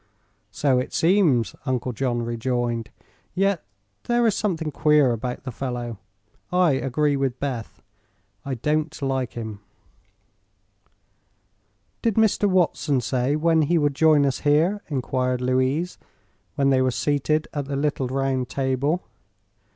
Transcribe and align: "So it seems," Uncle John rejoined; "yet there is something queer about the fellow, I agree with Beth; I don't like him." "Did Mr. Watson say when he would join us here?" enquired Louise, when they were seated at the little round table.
"So 0.49 0.79
it 0.79 0.93
seems," 0.93 1.55
Uncle 1.63 1.93
John 1.93 2.23
rejoined; 2.23 2.89
"yet 3.35 3.63
there 4.05 4.25
is 4.25 4.33
something 4.33 4.71
queer 4.71 5.11
about 5.11 5.43
the 5.43 5.51
fellow, 5.51 5.99
I 6.51 6.71
agree 6.71 7.15
with 7.15 7.39
Beth; 7.39 7.83
I 8.43 8.55
don't 8.55 8.99
like 9.03 9.33
him." 9.33 9.59
"Did 12.01 12.15
Mr. 12.15 12.49
Watson 12.49 12.99
say 12.99 13.35
when 13.35 13.61
he 13.61 13.77
would 13.77 13.93
join 13.93 14.25
us 14.25 14.39
here?" 14.39 14.81
enquired 14.87 15.39
Louise, 15.39 15.99
when 16.55 16.71
they 16.71 16.81
were 16.81 16.89
seated 16.89 17.47
at 17.53 17.65
the 17.65 17.75
little 17.75 18.07
round 18.07 18.49
table. 18.49 19.03